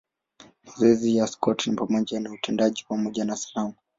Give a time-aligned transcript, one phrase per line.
[0.67, 3.73] Mazoezi ya Scott ni pamoja na utendaji pamoja na sanamu.